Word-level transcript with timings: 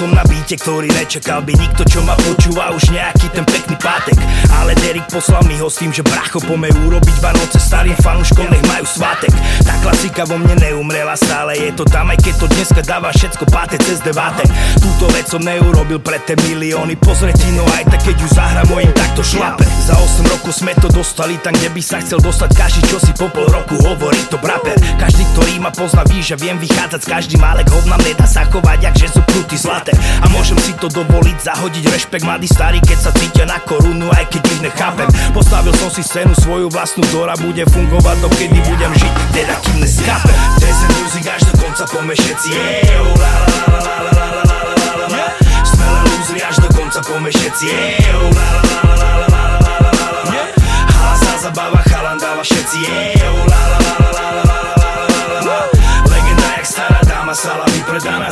som 0.00 0.16
na 0.16 0.24
bíte, 0.24 0.56
ktorý 0.56 0.88
nečakal 0.96 1.44
by 1.44 1.52
nikto, 1.60 1.84
čo 1.84 2.00
ma 2.00 2.16
počúva 2.16 2.72
už 2.72 2.88
nejaký 2.88 3.36
ten 3.36 3.44
pekný 3.44 3.76
pátek. 3.76 4.16
Ale 4.56 4.72
Derek 4.80 5.04
poslal 5.12 5.44
mi 5.44 5.60
ho 5.60 5.68
s 5.68 5.76
tým, 5.76 5.92
že 5.92 6.00
bracho 6.00 6.40
pome 6.40 6.72
urobiť 6.72 7.16
Vanoce 7.20 7.60
starým 7.60 7.92
fanúškom, 8.00 8.48
nech 8.48 8.64
majú 8.64 8.88
svátek. 8.88 9.28
Tá 9.60 9.76
klasika 9.84 10.24
vo 10.24 10.40
mne 10.40 10.56
neumrela 10.56 11.12
stále, 11.20 11.52
je 11.60 11.76
to 11.76 11.84
tam 11.84 12.08
aj 12.08 12.16
keď 12.16 12.34
to 12.40 12.46
dneska 12.48 12.80
dáva 12.80 13.12
všetko 13.12 13.44
páte 13.52 13.76
cez 13.84 14.00
deváte 14.00 14.48
Túto 14.80 15.04
vec 15.12 15.28
som 15.28 15.44
neurobil 15.44 16.00
pre 16.00 16.16
te 16.24 16.32
milióny, 16.48 16.96
pozreti 16.96 17.52
no 17.52 17.68
aj 17.76 17.92
tak 17.92 18.00
keď 18.00 18.16
ju 18.24 18.28
zahra 18.32 18.64
mojim 18.72 18.92
takto 18.96 19.20
šlape. 19.20 19.68
Za 19.84 20.00
8 20.00 20.32
rokov 20.32 20.56
sme 20.56 20.72
to 20.80 20.88
dostali 20.88 21.36
tam, 21.44 21.52
kde 21.52 21.68
by 21.76 21.82
sa 21.84 22.00
chcel 22.00 22.24
dostať 22.24 22.50
každý, 22.56 22.80
čo 22.88 22.96
si 22.96 23.12
po 23.12 23.28
pol 23.28 23.44
roku 23.52 23.76
hovorí 23.84 24.24
to 24.32 24.40
braper 24.40 24.79
Ma 25.60 25.68
pozná, 25.68 26.08
ví, 26.08 26.24
že 26.24 26.40
viem 26.40 26.56
vychádzať 26.56 27.00
s 27.04 27.06
každým, 27.06 27.44
ale 27.44 27.68
hovna 27.68 28.00
nedá 28.00 28.24
sa 28.24 28.48
chovať, 28.48 28.80
jak 28.80 28.96
že 28.96 29.12
sú 29.12 29.20
krutý 29.28 29.60
zlaté 29.60 29.92
A 30.24 30.26
môžem 30.32 30.56
si 30.64 30.72
to 30.80 30.88
dovoliť, 30.88 31.36
zahodiť 31.36 31.84
rešpekt 31.84 32.24
mladý 32.24 32.48
starý, 32.48 32.80
keď 32.80 32.96
sa 32.96 33.12
cítia 33.12 33.44
na 33.44 33.60
korunu, 33.68 34.08
aj 34.08 34.24
keď 34.32 34.42
ich 34.56 34.62
nechápem 34.64 35.04
Postavil 35.36 35.76
som 35.76 35.92
si 35.92 36.00
scénu 36.00 36.32
svoju 36.32 36.72
vlastnú, 36.72 37.04
ktorá 37.12 37.36
bude 37.36 37.60
fungovať, 37.68 38.16
dokedy 38.24 38.56
budem 38.56 38.92
žiť, 39.04 39.12
teda 39.36 39.54
kým 39.60 39.76
neskápem 39.84 40.36
Desert 40.64 40.92
music 40.96 41.24
až 41.28 41.42
do 41.44 41.54
konca 41.60 41.84
pome 41.92 42.14
všetci, 42.16 42.48
yeah, 42.56 43.04
la 43.20 43.32
la 43.44 43.56
la 43.68 43.96
la 44.00 44.16
la 44.16 44.32
la 44.32 44.40
la 44.40 44.64
la 44.64 44.92
la 44.96 45.06
la 45.12 45.24
Sme 45.68 45.84
len 45.84 46.02
lúzri 46.08 46.40
až 46.40 46.56
do 46.56 46.68
konca 46.72 47.04
pome 47.04 47.28
všetci, 47.28 47.64
yeah, 47.68 48.16
la 48.32 48.48
la 48.64 48.72
la 48.80 48.94
la 48.96 49.28
la 49.28 49.28
la 49.28 49.30
sala 57.34 57.64
di 57.66 57.80
predana 57.86 58.29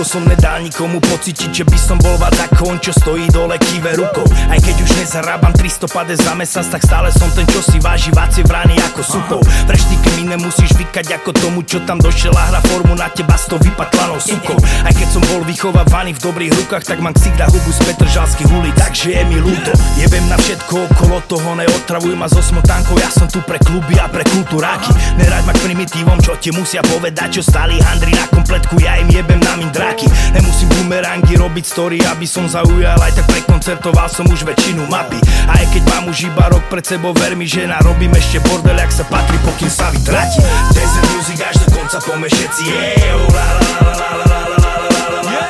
8 0.00 0.08
rokov 0.08 0.16
som 0.16 0.24
nedal 0.24 0.64
nikomu 0.64 0.96
pocítiť, 0.96 1.60
že 1.60 1.64
by 1.68 1.76
som 1.76 2.00
bol 2.00 2.16
vať 2.16 2.48
ako 2.48 2.72
on, 2.72 2.78
čo 2.80 2.88
stojí 2.96 3.28
dole 3.28 3.60
kýve 3.60 4.00
rukou. 4.00 4.24
Aj 4.48 4.56
keď 4.56 4.80
už 4.80 4.90
nezarábam 4.96 5.52
300 5.52 5.92
pade 5.92 6.16
za 6.16 6.32
mesiac, 6.32 6.64
tak 6.72 6.80
stále 6.88 7.12
som 7.12 7.28
ten, 7.36 7.44
čo 7.44 7.60
si 7.60 7.76
váži 7.84 8.08
vácie 8.16 8.40
vrany 8.40 8.80
ako 8.80 9.02
supou 9.04 9.40
Preštýke 9.68 10.08
mi 10.16 10.32
nemusíš 10.32 10.72
vykať 10.72 11.20
ako 11.20 11.30
tomu, 11.36 11.60
čo 11.68 11.84
tam 11.84 12.00
došiel 12.00 12.32
a 12.32 12.48
hra 12.48 12.60
formu 12.72 12.96
na 12.96 13.12
teba 13.12 13.36
s 13.36 13.44
tou 13.44 13.60
vypatlanou 13.60 14.16
sukou 14.16 14.56
Aj 14.88 14.92
keď 14.96 15.08
som 15.12 15.22
bol 15.28 15.44
vychovávaný 15.44 16.16
v 16.16 16.20
dobrých 16.24 16.52
rukách, 16.64 16.84
tak 16.88 17.04
mám 17.04 17.12
ksik 17.12 17.36
na 17.36 17.44
hubu 17.52 17.68
z 17.68 17.80
Petržalských 17.84 18.48
ulic. 18.56 18.72
Takže 18.80 19.12
je 19.12 19.22
mi 19.28 19.36
ľúto, 19.36 19.72
jebem 20.00 20.24
na 20.32 20.40
všetko 20.40 20.96
okolo 20.96 21.20
toho, 21.28 21.52
neotravuj 21.60 22.16
ma 22.16 22.24
so 22.24 22.40
smotánkou. 22.40 22.96
Ja 22.96 23.12
som 23.12 23.28
tu 23.28 23.44
pre 23.44 23.60
kluby 23.60 24.00
a 24.00 24.08
pre 24.08 24.24
kultúráky 24.24 24.96
Nerať 25.20 25.44
ma 25.44 25.52
k 25.52 25.60
primitívom, 25.68 26.18
čo 26.24 26.40
ti 26.40 26.48
musia 26.56 26.80
povedať, 26.88 27.40
čo 27.40 27.42
stali 27.44 27.76
handry 27.84 28.16
na 28.16 28.24
kompletku, 28.32 28.80
ja 28.80 28.96
im 28.96 29.12
jebem 29.12 29.40
na 29.44 29.60
min 29.60 29.68
dráky 29.90 30.06
Nemusím 30.30 30.68
bumerangy 30.78 31.34
robiť 31.34 31.64
story, 31.66 31.98
aby 32.06 32.26
som 32.26 32.46
zaujal 32.46 32.94
Aj 33.02 33.10
tak 33.10 33.26
prekoncertoval 33.26 34.06
som 34.06 34.22
už 34.30 34.46
väčšinu 34.46 34.86
mapy 34.86 35.18
Aj 35.50 35.66
keď 35.74 35.82
mám 35.90 36.06
už 36.06 36.30
iba 36.30 36.46
rok 36.46 36.62
pred 36.70 36.86
sebou, 36.86 37.10
ver 37.10 37.34
mi, 37.34 37.50
že 37.50 37.66
narobím 37.66 38.14
ešte 38.14 38.38
bordel, 38.46 38.78
jak 38.78 38.92
sa 38.94 39.04
patrí, 39.10 39.34
pokým 39.42 39.70
sa 39.70 39.90
vytratí 39.90 40.38
Desert 40.70 41.06
music 41.18 41.42
až 41.42 41.56
do 41.66 41.68
konca 41.74 41.98
pome 41.98 42.30
všetci, 42.30 42.62
yeah, 42.70 43.18
oh, 43.18 43.26
la 43.34 43.46
la 43.50 43.70
la 43.82 43.94
la 43.98 44.10
la 44.14 44.30
la 44.30 44.42
la 44.46 44.72
la 44.86 45.02
la 45.10 45.42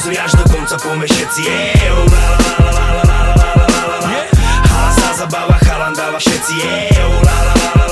la 0.00 0.20
až 0.22 0.32
do 0.32 0.44
konca 0.48 0.76
pome 0.80 1.04
všetci, 1.04 1.40
yeah, 1.44 1.92
oh, 1.92 2.08
la 2.08 2.24
la 2.32 2.70
la 2.72 2.72
la 2.72 2.86
la 2.88 3.12
la 3.12 3.28
la 3.36 3.50
la 3.52 3.80
la 3.84 3.98
la 4.00 4.20
Hala 4.72 4.90
sa 4.96 5.08
zabáva, 5.12 5.56
chalan 5.60 5.92
dáva 5.92 6.16
všetci, 6.16 6.56
oh, 7.04 7.91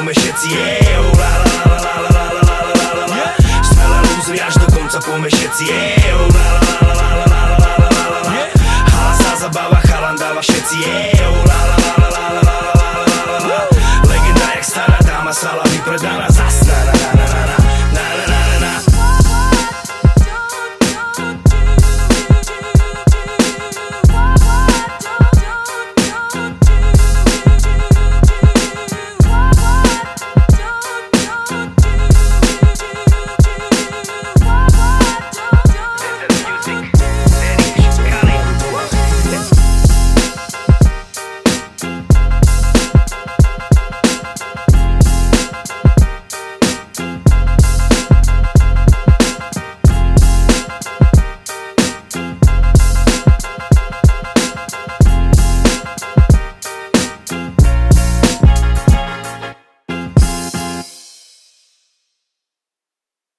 pome 0.00 0.16
všetci 0.16 0.48
Ejou, 0.56 1.12
la 1.12 1.28
la 1.44 1.76
la 1.76 1.92
la 2.00 2.08
la 2.08 2.24
la 2.32 2.52
la 2.56 2.72
la 2.72 3.04
la 3.04 3.84
la 3.84 3.98
lúzli 4.00 4.40
až 4.40 4.56
do 4.56 4.66
konca 4.72 4.96
pome 5.04 5.28
všetci 5.28 5.64
Ejou, 5.68 6.24
la 6.32 6.48
la 9.68 9.80
chalan 9.84 10.16
dáva 10.16 10.40
všetci 10.40 10.76
Ejou, 10.88 11.36
Legenda 14.08 14.46
jak 14.56 14.64
stará 14.64 14.98
dáma, 15.04 15.32
sala 15.36 15.68
vypredaná 15.68 16.29